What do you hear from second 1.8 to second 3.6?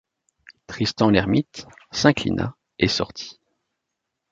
s’inclina et sortit.